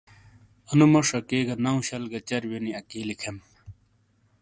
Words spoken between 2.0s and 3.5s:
گہ چربِیو نی اکی لکھیم۔